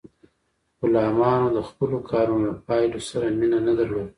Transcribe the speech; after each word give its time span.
غلامانو 0.81 1.47
د 1.57 1.59
خپلو 1.69 1.97
کارونو 2.11 2.45
له 2.49 2.55
پایلو 2.67 2.99
سره 3.09 3.25
مینه 3.39 3.59
نه 3.67 3.73
درلوده. 3.79 4.09